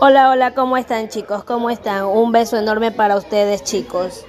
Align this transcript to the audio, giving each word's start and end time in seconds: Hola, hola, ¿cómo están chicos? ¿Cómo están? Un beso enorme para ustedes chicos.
Hola, 0.00 0.30
hola, 0.30 0.54
¿cómo 0.54 0.76
están 0.76 1.08
chicos? 1.08 1.44
¿Cómo 1.44 1.70
están? 1.70 2.04
Un 2.04 2.32
beso 2.32 2.58
enorme 2.58 2.90
para 2.92 3.16
ustedes 3.16 3.64
chicos. 3.64 4.26